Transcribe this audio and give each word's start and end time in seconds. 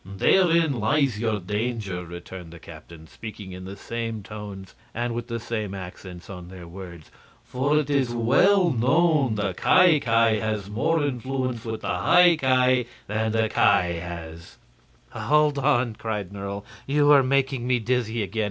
"Therein 0.03 0.79
lies 0.79 1.19
your 1.19 1.39
danger," 1.39 2.03
returned 2.03 2.51
the 2.51 2.57
captains, 2.57 3.11
speaking 3.11 3.51
in 3.51 3.65
the 3.65 3.75
same 3.75 4.23
tones 4.23 4.73
and 4.95 5.13
with 5.13 5.27
the 5.27 5.39
same 5.39 5.75
accents 5.75 6.27
on 6.27 6.47
their 6.47 6.67
words. 6.67 7.11
"For 7.43 7.77
it 7.77 7.87
is 7.91 8.09
well 8.11 8.71
known 8.71 9.35
the 9.35 9.53
Ki 9.53 9.99
Ki 9.99 10.39
has 10.39 10.71
more 10.71 11.03
influence 11.03 11.63
with 11.65 11.81
the 11.81 11.99
High 11.99 12.35
Ki 12.35 12.89
than 13.05 13.31
the 13.31 13.47
Ki 13.47 13.99
has." 13.99 14.57
"Hold 15.11 15.59
on!" 15.59 15.93
cried 15.93 16.31
Nerle; 16.33 16.63
"you 16.87 17.11
are 17.11 17.21
making 17.21 17.67
me 17.67 17.77
dizzy 17.77 18.23
again. 18.23 18.39